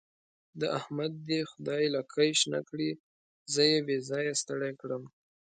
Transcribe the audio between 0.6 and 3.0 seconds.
احمد دې خدای لکۍ شنه کړي؛